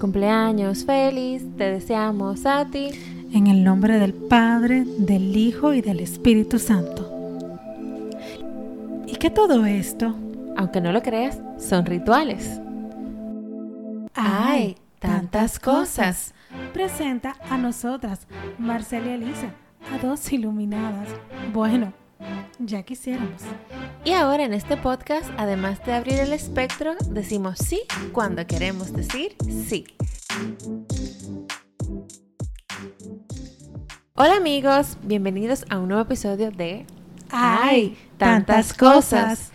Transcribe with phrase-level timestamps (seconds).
[0.00, 2.90] Cumpleaños feliz, te deseamos a ti.
[3.32, 7.10] En el nombre del Padre, del Hijo y del Espíritu Santo.
[9.06, 10.14] ¿Y qué todo esto?
[10.56, 12.60] Aunque no lo creas, son rituales.
[14.14, 14.76] ¡Ay!
[14.98, 16.34] Tantas cosas.
[16.72, 18.26] Presenta a nosotras,
[18.58, 19.50] Marcela y Elisa,
[19.92, 21.08] a dos iluminadas.
[21.54, 21.92] Bueno,
[22.58, 23.42] ya quisiéramos.
[24.04, 27.82] Y ahora en este podcast, además de abrir el espectro, decimos sí
[28.12, 29.36] cuando queremos decir
[29.68, 29.86] sí.
[34.14, 36.86] Hola amigos, bienvenidos a un nuevo episodio de
[37.30, 37.98] ¡Ay!
[38.16, 39.50] Tantas cosas.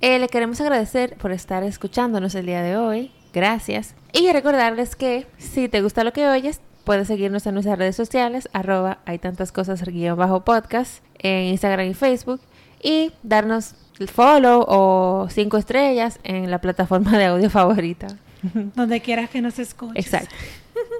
[0.00, 3.12] Eh, le queremos agradecer por estar escuchándonos el día de hoy.
[3.32, 3.94] Gracias.
[4.12, 8.48] Y recordarles que si te gusta lo que oyes, puedes seguirnos en nuestras redes sociales,
[8.52, 12.40] arroba hay tantas cosas guion bajo podcast, en Instagram y Facebook,
[12.82, 18.08] y darnos el follow o cinco estrellas en la plataforma de audio favorita.
[18.74, 20.04] Donde quieras que nos escuches.
[20.04, 20.34] Exacto.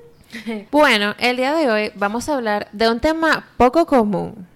[0.71, 4.47] bueno, el día de hoy vamos a hablar de un tema poco común,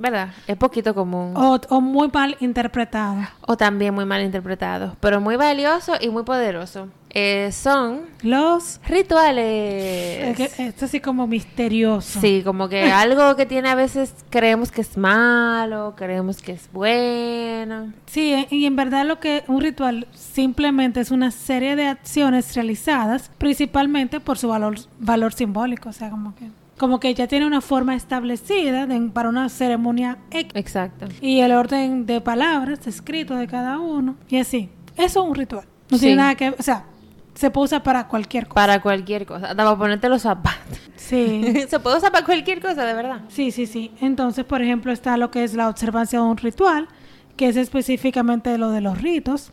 [0.00, 0.30] ¿verdad?
[0.46, 1.34] Es poquito común.
[1.36, 3.20] O, o muy mal interpretado.
[3.42, 6.88] O también muy mal interpretado, pero muy valioso y muy poderoso.
[7.10, 8.80] Eh, son Los...
[8.86, 10.38] rituales.
[10.38, 12.20] es que Esto así como misterioso.
[12.20, 16.70] Sí, como que algo que tiene a veces creemos que es malo, creemos que es
[16.72, 17.92] bueno.
[18.06, 23.30] Sí, y en verdad lo que un ritual simplemente es una serie de acciones realizadas
[23.36, 26.46] principalmente por su valor, valor simbólico, o sea, como que
[26.80, 31.06] como que ya tiene una forma establecida de- para una ceremonia X Exacto.
[31.20, 34.70] y el orden de palabras escrito de cada uno y así.
[34.96, 35.66] Eso es un ritual.
[35.90, 36.06] No Sí.
[36.06, 36.84] tiene nada que, o sea,
[37.34, 38.54] se puede usar para cualquier cosa.
[38.54, 40.78] Para cualquier cosa, hasta para ponerte los zapatos.
[40.96, 41.42] Sí.
[41.68, 43.20] Se puede usar para cualquier cosa, de verdad.
[43.28, 43.90] Sí, sí, sí.
[44.00, 46.88] Entonces, por ejemplo, está lo que es la observancia de un ritual,
[47.40, 49.50] que es específicamente lo de los ritos,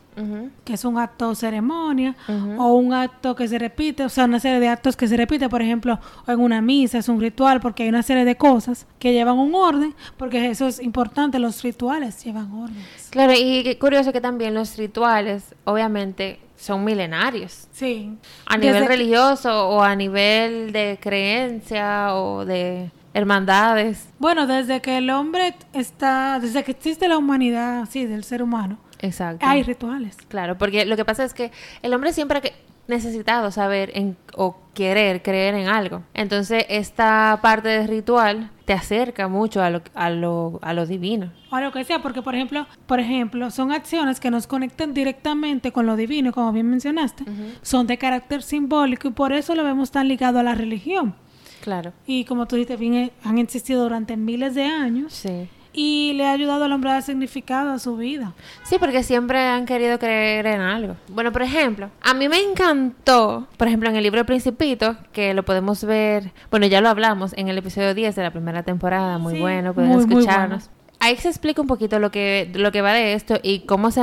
[0.66, 2.18] que es un acto o ceremonia,
[2.58, 5.48] o un acto que se repite, o sea, una serie de actos que se repite,
[5.48, 9.14] por ejemplo, en una misa es un ritual, porque hay una serie de cosas que
[9.14, 13.08] llevan un orden, porque eso es importante, los rituales llevan órdenes.
[13.10, 17.70] Claro, y curioso que también los rituales, obviamente, son milenarios.
[17.72, 18.12] Sí.
[18.48, 24.10] A nivel Desde religioso o a nivel de creencia o de hermandades.
[24.20, 28.78] Bueno, desde que el hombre está, desde que existe la humanidad, sí, del ser humano,
[29.00, 29.46] Exacto.
[29.46, 30.18] hay rituales.
[30.28, 31.52] Claro, porque lo que pasa es que
[31.82, 32.54] el hombre siempre ha que-
[32.88, 36.04] necesitado saber en, o querer creer en algo.
[36.14, 41.34] Entonces, esta parte del ritual te acerca mucho a lo, a lo, a lo divino.
[41.52, 45.74] O lo que sea, porque por ejemplo, por ejemplo, son acciones que nos conectan directamente
[45.74, 47.26] con lo divino, como bien mencionaste,
[47.62, 51.14] son de carácter simbólico y por eso lo vemos tan ligado a la religión.
[51.62, 51.94] Claro.
[52.06, 55.50] Y como tú dijiste, bien, eh, han existido durante miles de años Sí.
[55.74, 58.34] y le ha ayudado al hombre a dar significado a su vida.
[58.64, 60.96] Sí, porque siempre han querido creer en algo.
[61.10, 65.34] Bueno, por ejemplo, a mí me encantó, por ejemplo, en el libro El Principito, que
[65.34, 69.18] lo podemos ver, bueno, ya lo hablamos en el episodio 10 de la primera temporada,
[69.18, 70.70] muy Sí, bueno, pueden muy, muy escucharnos.
[71.00, 74.02] Ahí se explica un poquito lo que, lo que va de esto y cómo se,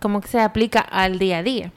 [0.00, 1.72] cómo se aplica al día a día.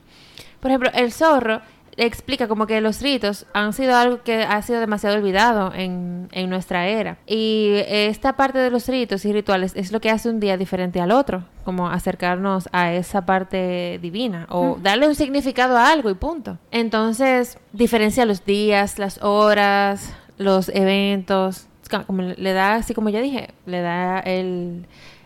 [0.60, 1.62] Por ejemplo, el zorro
[1.98, 6.50] explica como que los ritos han sido algo que ha sido demasiado olvidado en, en
[6.50, 7.18] nuestra era.
[7.26, 11.00] Y esta parte de los ritos y rituales es lo que hace un día diferente
[11.00, 16.16] al otro, como acercarnos a esa parte divina o darle un significado a algo y
[16.16, 16.58] punto.
[16.72, 21.68] Entonces, diferencia los días, las horas, los eventos,
[22.08, 24.86] como le da, así como ya dije, le da el,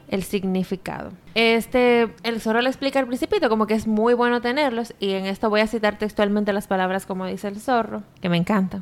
[0.10, 1.12] el significado.
[1.36, 5.26] Este, el zorro le explica al principito como que es muy bueno tenerlos y en
[5.26, 8.82] esto voy a citar textualmente las palabras como dice el zorro, que me encanta.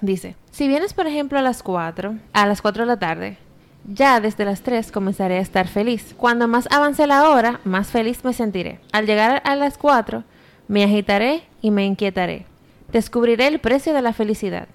[0.00, 3.38] Dice, si vienes por ejemplo a las 4, a las 4 de la tarde,
[3.86, 6.14] ya desde las 3 comenzaré a estar feliz.
[6.16, 8.80] Cuando más avance la hora, más feliz me sentiré.
[8.92, 10.24] Al llegar a las 4,
[10.68, 12.46] me agitaré y me inquietaré.
[12.92, 14.68] Descubriré el precio de la felicidad.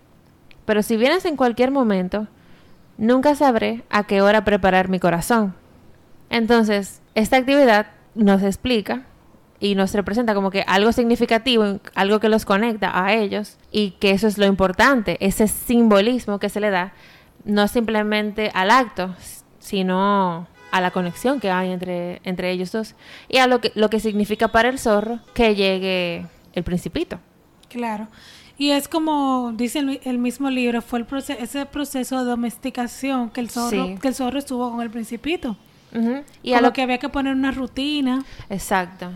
[0.66, 2.28] Pero si vienes en cualquier momento,
[2.98, 5.56] nunca sabré a qué hora preparar mi corazón.
[6.30, 9.04] Entonces, esta actividad nos explica
[9.60, 14.12] y nos representa como que algo significativo, algo que los conecta a ellos y que
[14.12, 16.94] eso es lo importante, ese simbolismo que se le da,
[17.46, 19.16] no simplemente al acto,
[19.60, 22.96] sino a la conexión que hay entre, entre ellos dos
[23.28, 27.20] y a lo que, lo que significa para el zorro que llegue el principito.
[27.70, 28.08] Claro.
[28.58, 33.30] Y es como dice el, el mismo libro, fue el proce- ese proceso de domesticación
[33.30, 33.96] que el zorro, Sí.
[34.02, 35.56] que el zorro estuvo con el principito.
[35.94, 36.24] Ujú.
[36.44, 39.10] Y a lo que había que poner una rutina Exacto.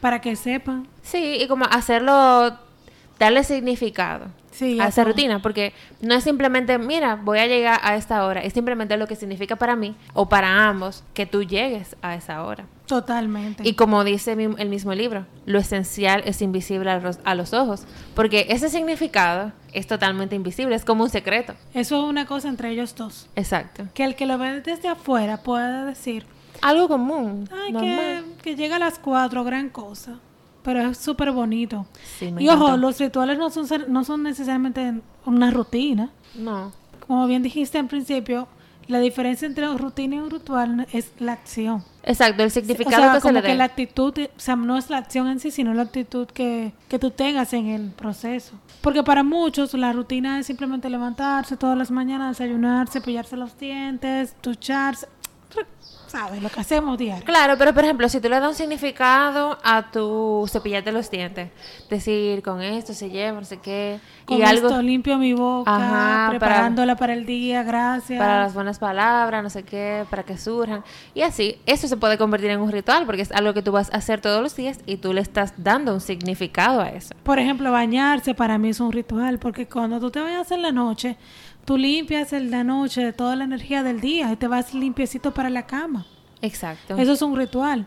[0.00, 0.86] para que sepan.
[1.02, 2.56] Sí, y como hacerlo,
[3.18, 5.12] darle significado Sí, a a esa todo.
[5.12, 9.06] rutina, porque no es simplemente, mira, voy a llegar a esta hora, es simplemente lo
[9.06, 12.64] que significa para mí o para ambos que tú llegues a esa hora.
[12.86, 13.68] Totalmente.
[13.68, 17.84] Y como dice el mismo libro, lo esencial es invisible a los, a los ojos,
[18.14, 21.54] porque ese significado es totalmente invisible, es como un secreto.
[21.74, 23.28] Eso es una cosa entre ellos dos.
[23.34, 23.86] Exacto.
[23.92, 26.24] Que el que lo ve desde afuera puede decir,
[26.62, 27.48] Algo común.
[27.52, 30.18] ay, que, llega a las cuatro, gran cosa.
[30.62, 31.86] Pero es súper bonito.
[32.18, 34.94] Sí, Y ojo, los rituales no son, ser- no son necesariamente
[35.24, 36.10] una rutina.
[36.34, 36.72] No.
[37.06, 38.48] Como bien dijiste al principio,
[38.88, 41.84] la diferencia entre rutina y un ritual es la acción.
[42.02, 43.54] Exacto, el O significado sea, que se le que dé.
[43.56, 46.98] la actitud, o sea, no es la acción en sí, sino la actitud que, que
[47.00, 48.52] tú tengas en el proceso.
[48.80, 54.36] Porque para muchos la rutina es simplemente levantarse todas las mañanas, desayunar, cepillarse los dientes,
[54.40, 55.08] ducharse,
[56.08, 56.40] ¿sabes?
[56.40, 57.24] Lo que hacemos diario.
[57.24, 61.50] Claro, pero por ejemplo, si tú le das un significado a tu cepillarte los dientes,
[61.90, 65.74] decir con esto se lleva, no sé qué, Con y algo esto limpio mi boca,
[65.74, 68.18] Ajá, para- preparándola para, el día, gracias.
[68.20, 70.84] para las buenas palabras, no sé qué, para que surjan.
[71.12, 73.92] Y así, eso se puede convertir en un ritual porque es algo que tú vas
[73.92, 77.14] a hacer todos los días y tú le estás dando un significado a eso.
[77.24, 80.70] Por ejemplo, bañarse para mí es un ritual, porque cuando tú te bañas en la
[80.72, 81.16] noche,
[81.66, 85.32] tú limpias en la noche de toda la energía del día y te vas limpiecito
[85.34, 86.06] para la cama.
[86.40, 86.96] Exacto.
[86.96, 87.86] Eso es un ritual.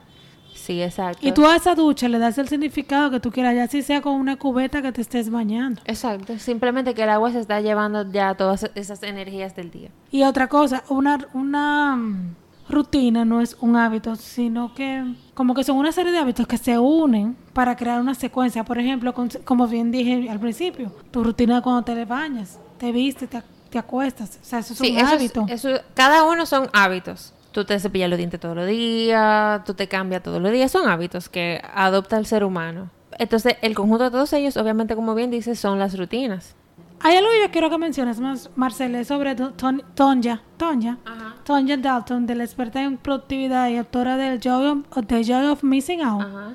[0.53, 1.25] Sí, exacto.
[1.25, 4.01] Y tú a esa ducha le das el significado que tú quieras, ya si sea
[4.01, 5.81] con una cubeta que te estés bañando.
[5.85, 6.37] Exacto.
[6.37, 9.89] Simplemente que el agua se está llevando ya todas esas energías del día.
[10.11, 12.35] Y otra cosa, una, una mm,
[12.69, 15.03] rutina no es un hábito, sino que
[15.33, 18.65] como que son una serie de hábitos que se unen para crear una secuencia.
[18.65, 23.29] Por ejemplo, con- como bien dije al principio, tu rutina cuando te bañas, te vistes,
[23.29, 24.39] te, te acuestas.
[24.42, 25.45] O sea, eso es Sí, un eso es- hábito.
[25.50, 27.33] eso, cada uno son hábitos.
[27.51, 30.71] Tú te cepillas los dientes todos los días, tú te cambias todos los días.
[30.71, 32.89] Son hábitos que adopta el ser humano.
[33.18, 36.56] Entonces, el conjunto de todos ellos, obviamente, como bien dices, son las rutinas.
[37.01, 41.36] Hay algo que yo quiero que menciones más, Marcela, es sobre Ton- Tonya, Tonya, Ajá.
[41.45, 45.63] Tonya Dalton, de la experta en productividad y autora del Joy of, The Joy of
[45.63, 46.22] Missing Out.
[46.22, 46.54] Ajá.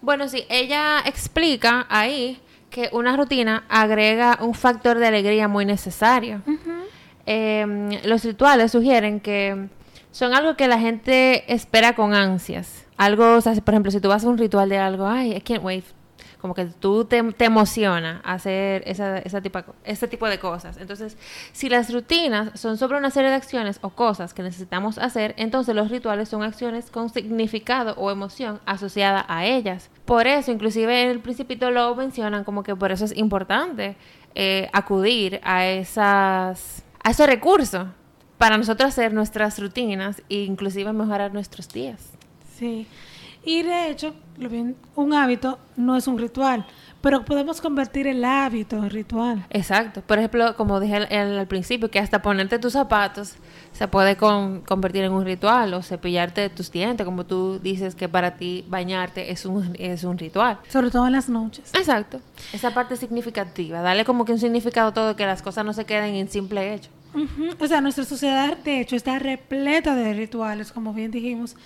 [0.00, 2.40] Bueno, sí, ella explica ahí
[2.74, 6.42] que una rutina agrega un factor de alegría muy necesario.
[7.24, 9.68] Eh, los rituales sugieren que
[10.10, 12.84] son algo que la gente espera con ansias.
[12.96, 15.40] Algo, o sea, por ejemplo, si tú vas a un ritual de algo, ay, I
[15.40, 15.84] can't wait.
[16.44, 20.76] Como que tú te, te emociona hacer esa, esa tipo, ese tipo de cosas.
[20.76, 21.16] Entonces,
[21.52, 25.74] si las rutinas son sobre una serie de acciones o cosas que necesitamos hacer, entonces
[25.74, 29.88] los rituales son acciones con significado o emoción asociada a ellas.
[30.04, 33.96] Por eso, inclusive en el principito lo mencionan como que por eso es importante
[34.34, 37.86] eh, acudir a esas a esos recursos
[38.36, 42.12] para nosotros hacer nuestras rutinas e inclusive mejorar nuestros días.
[42.58, 42.86] Sí.
[43.44, 46.64] Y de hecho, lo bien, un hábito no es un ritual,
[47.00, 49.46] pero podemos convertir el hábito en ritual.
[49.50, 50.00] Exacto.
[50.00, 53.34] Por ejemplo, como dije al, principio, que hasta ponerte tus zapatos
[53.72, 58.08] se puede con- convertir en un ritual o cepillarte tus dientes, como tú dices que
[58.08, 60.58] para ti bañarte es un, es un ritual.
[60.68, 61.70] Sobre todo en las noches.
[61.74, 62.20] Exacto.
[62.52, 63.82] Esa parte significativa.
[63.82, 66.90] Dale como que un significado todo, que las cosas no se queden en simple hecho.
[67.60, 71.56] O sea, nuestra sociedad, de hecho, está repleta de rituales, como bien dijimos,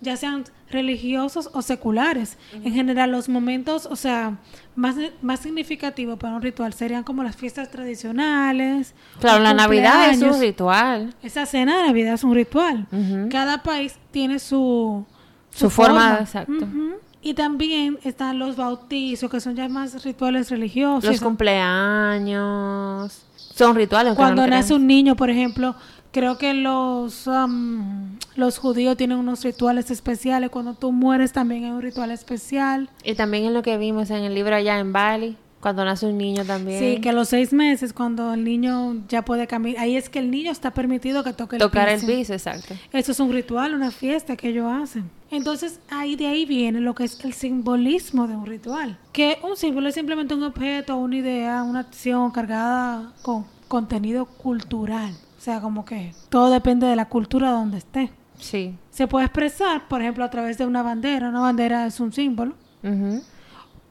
[0.00, 2.38] ya sean religiosos o seculares.
[2.52, 4.38] En general, los momentos, o sea,
[4.76, 8.94] más, más significativos para un ritual serían como las fiestas tradicionales.
[9.20, 11.14] Claro, la Navidad es un ritual.
[11.22, 12.86] Esa cena de Navidad es un ritual.
[13.30, 15.04] Cada país tiene su,
[15.50, 16.64] Su forma, exacto.
[16.64, 16.94] Ujú.
[17.20, 21.10] Y también están los bautizos, que son ya más rituales religiosos.
[21.10, 23.24] Los cumpleaños.
[23.58, 24.12] Son rituales.
[24.12, 25.74] no Cuando nace un niño, por ejemplo,
[26.12, 30.50] creo que los, am, los judíos tienen unos rituales especiales.
[30.50, 32.88] Cuando tú mueres también hay un ritual especial.
[33.02, 36.18] Y también en lo que vimos en el libro allá en Bali, cuando nace un
[36.18, 36.78] niño también.
[36.78, 40.18] Sí, que a los seis meses, cuando el niño ya puede caminar, ahí es que
[40.18, 42.06] el niño está permitido que toque el Tocar el piso.
[42.06, 42.74] piso, exacto.
[42.92, 45.10] Eso es un ritual, una fiesta que ellos hacen.
[45.30, 48.98] Entonces, ahí de ahí viene lo que es el simbolismo de un ritual.
[49.12, 55.12] Que un símbolo es simplemente un objeto, una idea, una acción cargada con contenido cultural.
[55.38, 58.10] O sea, como que todo depende de la cultura donde esté.
[58.38, 58.74] Sí.
[58.90, 61.28] Se puede expresar, por ejemplo, a través de una bandera.
[61.28, 62.54] Una bandera es un símbolo.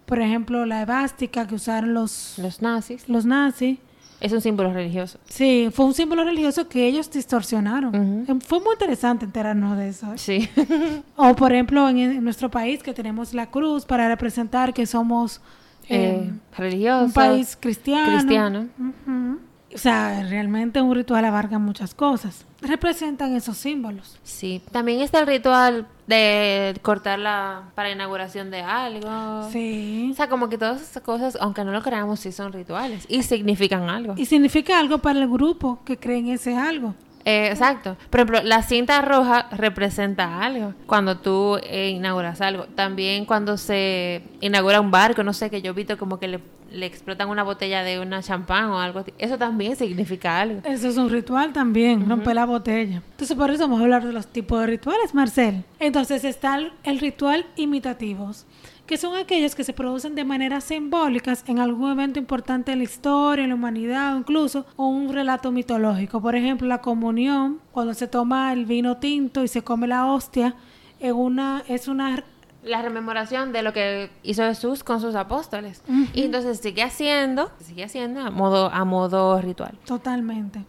[0.08, 3.08] Por ejemplo, la evástica que usaron los, Los nazis.
[3.08, 3.78] los nazis.
[4.20, 5.20] Es un símbolo religioso.
[5.30, 8.26] Sí, fue un símbolo religioso que ellos distorsionaron.
[8.28, 10.12] Eh, Fue muy interesante enterarnos de eso.
[10.14, 10.18] ¿eh?
[10.18, 10.50] Sí.
[11.18, 15.40] O por ejemplo en, en nuestro país que tenemos la cruz para representar que somos
[15.88, 17.06] eh, Eh, religioso.
[17.06, 18.14] un país cristiano.
[18.18, 18.68] cristiano.
[18.80, 19.40] Ujú.
[19.74, 22.46] O sea, realmente un ritual abarca muchas cosas.
[22.62, 24.18] Representan esos símbolos.
[24.24, 24.62] Sí.
[24.72, 29.50] También está el ritual de cortar la para inauguración de algo.
[29.52, 30.10] Sí.
[30.12, 33.24] O sea, como que todas esas cosas, aunque no lo creamos, sí son rituales y
[33.24, 34.14] significan algo.
[34.18, 36.96] Y significa algo para el grupo que cree en ese algo.
[37.26, 37.98] Eh, exacto.
[38.10, 42.68] Por ejemplo, la cinta roja representa algo cuando tú eh, inauguras algo.
[42.68, 46.40] También cuando se inaugura un barco, no sé, que yo he visto como que le,
[46.78, 49.14] le explotan una botella de una champán o algo así.
[49.18, 50.62] Eso también significa algo.
[50.64, 53.02] Eso es un ritual también, romper la botella.
[53.12, 55.64] Entonces, por eso vamos a hablar de los tipos de rituales, Marcel.
[55.80, 58.46] Entonces, está el- el ritual imitativos,
[58.86, 62.84] que son aquellos que se producen de manera simbólicas en algún evento importante de la
[62.84, 66.22] historia, en la humanidad o incluso un relato mitológico.
[66.22, 70.56] Por ejemplo, la comunión, cuando se toma el vino tinto y se come la hostia,
[71.00, 72.24] en una, es una
[72.64, 75.84] La rememoración de lo que hizo Jesús con sus apóstoles.
[76.14, 79.78] Y entonces sigue haciendo, sigue haciendo a modo, a modo ritual.
[79.86, 80.64] totalmente.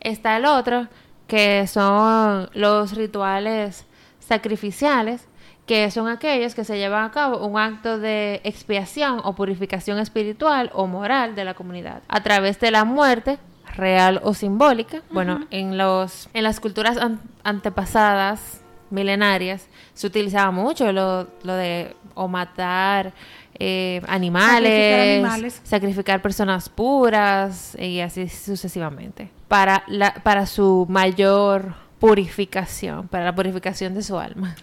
[0.00, 0.86] Está el otro,
[1.26, 3.84] que son los rituales
[4.20, 5.26] sacrificiales,
[5.66, 10.70] que son aquellos que se llevan a cabo un acto de expiación o purificación espiritual
[10.72, 13.38] o moral de la comunidad a través de la muerte
[13.76, 15.02] real o simbólica.
[15.10, 21.94] Bueno, en los en las culturas an- antepasadas milenarias se utilizaba mucho lo, lo de
[22.14, 23.12] o matar
[23.60, 25.60] eh, animales, Sacrificar animales.
[25.64, 33.94] sacrificar personas puras y así sucesivamente para la para su mayor purificación, para la purificación
[33.94, 34.54] de su alma.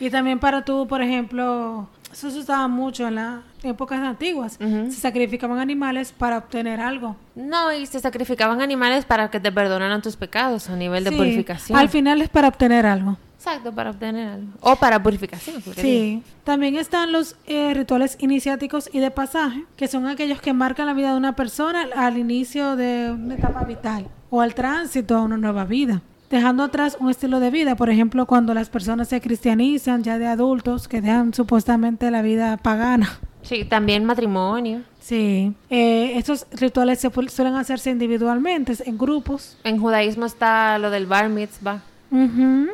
[0.00, 4.58] Y también para tú, por ejemplo, eso se usaba mucho en las épocas antiguas.
[4.58, 7.16] Se sacrificaban animales para obtener algo.
[7.34, 11.78] No, y se sacrificaban animales para que te perdonaran tus pecados a nivel de purificación.
[11.78, 13.16] Al final es para obtener algo.
[13.42, 14.46] Exacto, para obtener algo.
[14.60, 15.60] O para purificación.
[15.74, 16.22] Sí.
[16.44, 20.94] También están los eh, rituales iniciáticos y de pasaje, que son aquellos que marcan la
[20.94, 25.36] vida de una persona al inicio de una etapa vital o al tránsito a una
[25.38, 26.02] nueva vida.
[26.30, 30.28] Dejando atrás un estilo de vida, por ejemplo, cuando las personas se cristianizan ya de
[30.28, 33.18] adultos, que dejan supuestamente la vida pagana.
[33.42, 34.82] Sí, también matrimonio.
[35.00, 39.58] Sí, eh, estos rituales se suelen hacerse individualmente, en grupos.
[39.64, 41.82] En judaísmo está lo del bar mitzvah.
[42.12, 42.68] Ujú.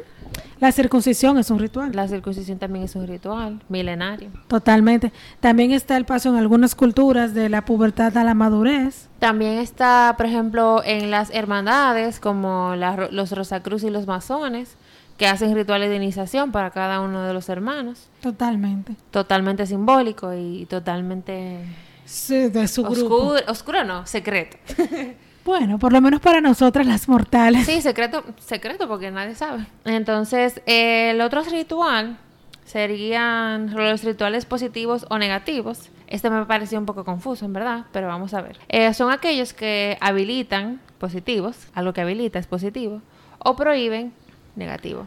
[0.61, 1.93] La circuncisión es un ritual.
[1.95, 4.31] La circuncisión también es un ritual milenario.
[4.49, 5.13] Totalmente.
[5.41, 9.09] También está el paso en algunas culturas de la pubertad a la madurez.
[9.21, 14.77] También está, por ejemplo, en las hermandades como la los Rosacruz y los masones,
[15.17, 18.09] que hacen rituales de iniciación para cada uno de los hermanos.
[18.21, 18.95] Totalmente.
[19.11, 21.59] Totalmente simbólico y totalmente
[22.05, 23.17] Sí, de su grupo.
[23.17, 23.41] oscuro.
[23.53, 24.57] Oscuro no, secreto.
[25.49, 27.65] Bueno, por lo menos para nosotras las mortales.
[27.65, 29.65] Sí, secreto, secreto porque nadie sabe.
[29.87, 32.19] Entonces, eh, el otro ritual
[32.67, 35.89] serían los rituales positivos o negativos.
[36.07, 38.59] Este me pareció un poco confuso, en verdad, pero vamos a ver.
[38.69, 43.01] Eh, son aquellos que habilitan positivos, algo que habilita es positivo,
[43.39, 44.13] o prohíben
[44.55, 45.07] negativo.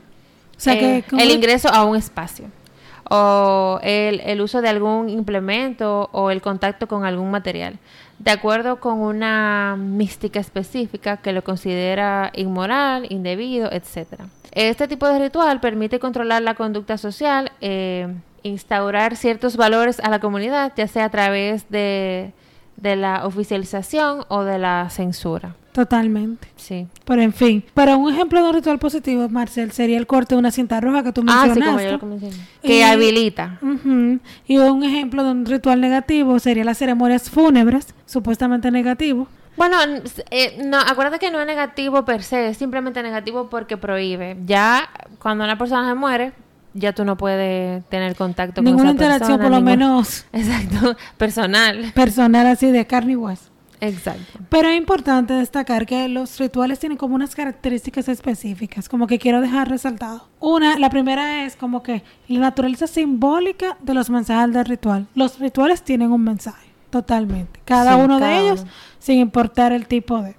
[0.57, 2.48] O sea que Eh, el ingreso a un espacio
[3.13, 7.77] o el, el uso de algún implemento o el contacto con algún material,
[8.20, 14.22] de acuerdo con una mística específica que lo considera inmoral, indebido, etc.
[14.53, 18.08] Este tipo de ritual permite controlar la conducta social, eh,
[18.44, 22.32] instaurar ciertos valores a la comunidad, ya sea a través de,
[22.81, 25.55] de la oficialización o de la censura.
[25.71, 26.50] Totalmente.
[26.57, 26.88] Sí.
[27.05, 30.39] Pero en fin, para un ejemplo de un ritual positivo, Marcel, sería el corte de
[30.39, 31.63] una cinta roja que tú Ah, mencionaste.
[31.63, 32.47] sí, como yo lo mencioné.
[32.61, 33.57] Que Y- habilita.
[34.47, 39.27] Y un ejemplo de un ritual negativo sería las ceremonias fúnebres, supuestamente negativo.
[39.57, 39.77] Bueno,
[40.31, 44.38] eh, no, acuérdate que no es negativo per se, es simplemente negativo porque prohíbe.
[44.45, 46.33] Ya cuando una persona se muere,
[46.73, 51.91] ya tú no puedes tener contacto con Ninguna interacción, por lo ningún- menos Exacto, personal.
[51.93, 53.49] personal así de carne y hueso.
[53.83, 54.39] Exacto.
[54.49, 59.41] Pero es importante destacar que los rituales tienen como unas características específicas, como que quiero
[59.41, 60.27] dejar resaltado.
[60.39, 65.07] Una, la primera es como que la naturaleza simbólica de los mensajes del ritual.
[65.15, 67.59] Los rituales tienen un mensaje, totalmente.
[67.65, 68.71] Cada Sí, uno cada de ellos, uno.
[68.99, 70.35] sin importar el tipo de.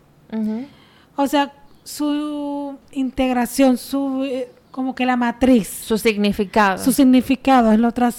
[1.17, 6.83] O sea, su integración, su eh, como que la matriz, Su significado.
[6.83, 8.11] su significado, es la otra,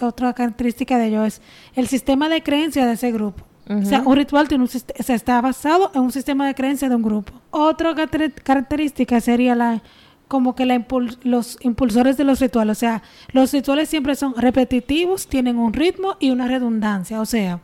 [0.00, 1.42] otra característica de ello, es
[1.74, 3.44] el sistema de creencia de ese grupo.
[3.68, 6.54] O sea, un ritual tiene un, sist- o sea, está basado en un sistema de
[6.54, 7.34] creencia de un grupo.
[7.50, 9.82] Otra caracter- característica sería la
[10.26, 12.78] como que la impul- los impulsores de los rituales.
[12.78, 13.02] O sea,
[13.32, 17.20] los rituales siempre son repetitivos, tienen un ritmo y una redundancia.
[17.20, 17.60] O sea,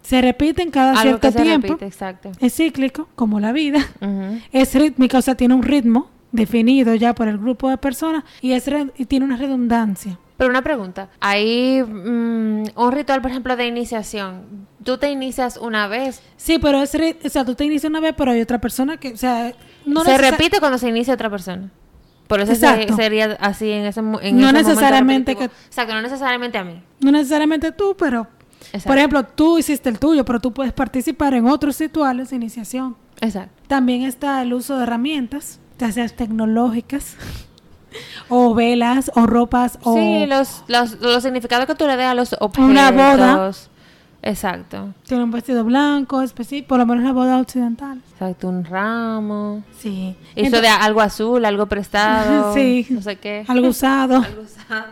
[0.00, 1.66] se repiten cada Algo cierto que se tiempo.
[1.68, 2.30] repite, exacto.
[2.40, 3.80] Es cíclico, como la vida.
[4.52, 8.52] Es rítmica, o sea, tiene un ritmo definido ya por el grupo de personas y,
[8.52, 10.18] es y tiene una redundancia.
[10.36, 14.66] Pero una pregunta, hay mm, un ritual, por ejemplo, de iniciación.
[14.84, 16.22] Tú te inicias una vez.
[16.36, 19.12] Sí, pero es, o sea, tú te inicias una vez, pero hay otra persona que,
[19.14, 19.52] o sea,
[19.84, 21.70] no se repite cuando se inicia otra persona.
[22.28, 25.60] Por eso se- sería así en ese, en No ese momento necesariamente repetitivo.
[25.66, 26.82] Exacto, no necesariamente a mí.
[27.00, 28.28] No necesariamente tú, pero,
[28.66, 28.86] Exacto.
[28.86, 32.96] por ejemplo, tú hiciste el tuyo, pero tú puedes participar en otros rituales de iniciación.
[33.20, 33.60] Exacto.
[33.66, 37.16] También está el uso de herramientas, ya sea tecnológicas,
[38.28, 42.14] o velas, o ropas, o Sí, los, los, los significados que tú le des a
[42.14, 42.70] los objetos.
[42.70, 43.50] Una boda.
[44.20, 44.92] Exacto.
[45.06, 48.00] tiene un vestido blanco, específico, por lo menos la boda occidental.
[48.12, 49.62] Exacto, un ramo.
[49.78, 50.16] Sí.
[50.34, 52.52] Ento- de algo azul, algo prestado.
[52.54, 52.86] Sí.
[52.90, 53.44] No sé qué.
[53.46, 54.86] algo usado, Algo usado.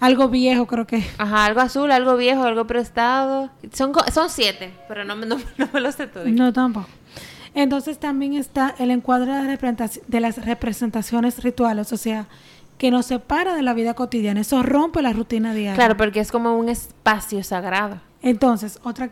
[0.00, 1.04] algo viejo, creo que.
[1.16, 3.50] Ajá, algo azul, algo viejo, algo prestado.
[3.72, 6.26] Son, son siete, pero no, me- no, no me los sé todos.
[6.26, 6.88] No, tampoco.
[7.54, 12.26] Entonces también está el encuadre de, las representaciones rituales, o sea,
[12.78, 14.40] que nos separa de la vida cotidiana.
[14.40, 15.74] Eso rompe la rutina diaria.
[15.76, 18.00] Claro, porque es como un espacio sagrado.
[18.22, 19.08] Entonces, otra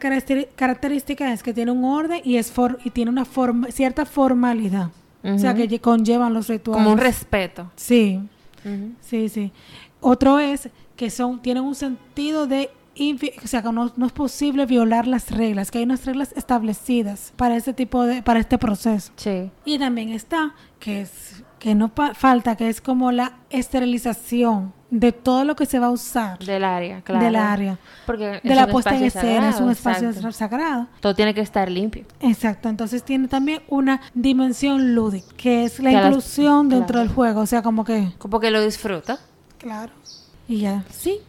[0.57, 4.89] característica es que tiene un orden y, es for- y tiene una forma, cierta formalidad.
[5.25, 6.83] O sea, que lle- conllevan los rituales.
[6.83, 7.71] Como un respeto.
[7.77, 8.21] Sí,
[9.01, 9.53] sí, sí.
[10.01, 12.71] Otro es que son tienen un sentido de...
[13.43, 17.33] O sea, que no, no es posible violar las reglas, que hay unas reglas establecidas
[17.37, 18.23] para este tipo de...
[18.23, 19.13] para este proceso.
[19.17, 19.51] Sí.
[19.65, 25.45] Y también está, que es que no falta, que es como la esterilización de todo
[25.45, 27.25] lo que se va a usar Del área, claro.
[27.25, 27.79] del área.
[28.05, 30.33] Porque De es la un puesta en espacio escena, es un sagrado, espacio exacto.
[30.33, 30.87] sagrado.
[31.01, 32.05] Todo tiene que estar limpio.
[32.21, 36.87] Exacto, entonces tiene también una dimensión lúdica, que es la Que a las- inclusión dentro
[36.95, 37.01] claro.
[37.07, 38.13] del juego, o sea, como que...
[38.19, 39.19] Como que lo disfruta.
[39.59, 39.93] Claro.
[40.49, 41.21] Y ya, sí.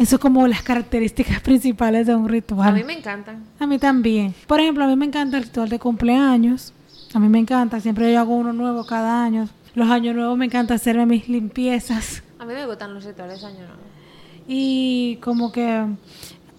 [0.00, 2.70] Eso es como las características principales de un ritual.
[2.70, 3.44] A mí me encantan.
[3.58, 4.34] A mí también.
[4.46, 6.72] Por ejemplo, a mí me encanta el ritual de cumpleaños.
[7.12, 9.46] A mí me encanta, siempre yo hago uno nuevo cada año.
[9.74, 12.22] Los años nuevos me encanta hacerme mis limpiezas.
[12.38, 13.82] A mí me gustan los rituales de año nuevo.
[14.48, 15.84] Y como que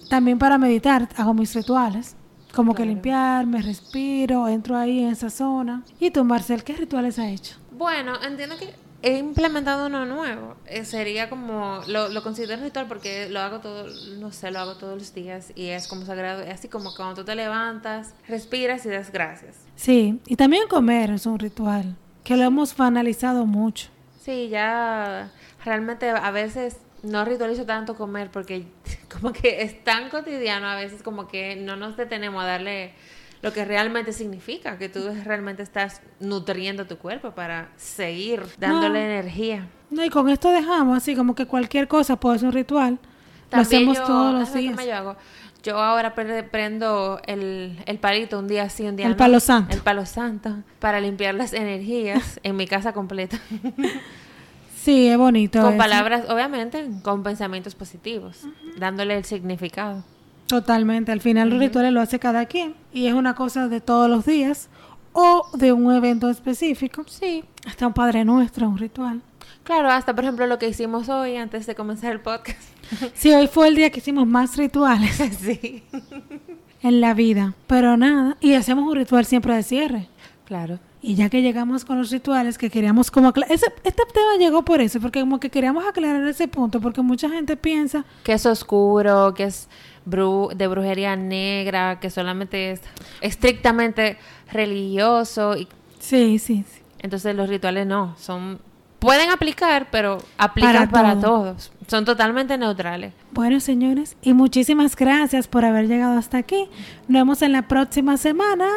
[0.08, 2.16] también para meditar hago mis rituales.
[2.54, 2.92] Como que Claro.
[2.92, 5.84] limpiar, me respiro, entro ahí en esa zona.
[6.00, 7.56] ¿Y tú, Marcel, qué rituales has hecho?
[7.72, 10.56] Bueno, entiendo que he implementado uno nuevo.
[10.66, 13.88] Eh, sería como, lo, lo considero ritual porque lo hago todo,
[14.20, 16.42] no sé, lo hago todos los días y es como sagrado.
[16.42, 19.58] Es así como cuando tú te levantas, respiras y das gracias.
[19.76, 23.90] Sí, y también comer es un ritual, que lo hemos banalizado mucho.
[24.24, 25.32] Sí, ya
[25.66, 28.66] realmente a veces no ritualizo tanto comer porque
[29.12, 32.94] como que es tan cotidiano a veces como que no nos detenemos a darle
[33.42, 39.06] lo que realmente significa, que tú realmente estás nutriendo tu cuerpo para seguir dándole No.
[39.12, 39.68] energía.
[39.90, 42.92] No, y con esto dejamos así como que cualquier cosa puede ser un ritual.
[42.94, 44.86] lo También hacemos yo- todos los ¿sabes qué días.
[44.86, 45.16] yo hago?
[45.64, 49.18] Yo ahora pre- prendo el, el palito un día sí, un día El no.
[49.18, 49.74] palo santo.
[49.76, 53.38] El palo santo para limpiar las energías en mi casa completa.
[54.76, 55.60] Sí, es bonito.
[55.62, 55.78] con eso.
[55.78, 58.40] palabras, obviamente, con pensamientos positivos,
[58.78, 60.04] dándole el significado.
[60.52, 61.14] Totalmente.
[61.14, 62.76] Al final los rituales lo hace cada quien.
[62.92, 64.68] Y es una cosa de todos los días
[65.14, 67.06] o de un evento específico.
[67.08, 67.46] Sí.
[67.66, 69.22] Hasta un Padre Nuestro, un ritual.
[69.64, 72.60] Claro, hasta por ejemplo lo que hicimos hoy antes de comenzar el podcast.
[73.14, 75.84] Sí, hoy fue el día que hicimos más rituales sí.
[76.82, 77.54] en la vida.
[77.68, 78.36] Pero nada.
[78.42, 80.10] Y hacemos un ritual siempre de cierre.
[80.44, 80.80] Claro.
[81.04, 83.52] Y ya que llegamos con los rituales, que queríamos como aclarar...
[83.52, 87.28] Ese, este tema llegó por eso, porque como que queríamos aclarar ese punto, porque mucha
[87.30, 88.06] gente piensa...
[88.24, 89.68] Que es oscuro, que es
[90.06, 92.82] bru- de brujería negra, que solamente es
[93.22, 94.18] estrictamente
[94.52, 95.68] religioso y
[96.00, 96.82] Sí, sí, sí.
[97.00, 98.60] entonces los rituales no, son
[99.00, 101.42] pueden aplicar, pero aplican Para para, todo.
[101.44, 101.72] todos.
[101.88, 103.14] Son totalmente neutrales.
[103.32, 106.70] Bueno, señores, y muchísimas gracias por haber llegado hasta aquí.
[107.08, 108.68] Nos vemos en la próxima semana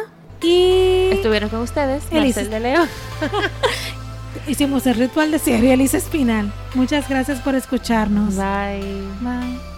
[0.45, 2.41] y Estuvieron con ustedes, Elisa.
[2.41, 2.89] Marcel de León.
[4.47, 6.51] hicimos el ritual de cierre Elisa Espinal.
[6.73, 8.35] Muchas gracias por escucharnos.
[8.35, 9.01] Bye.
[9.21, 9.74] Bye.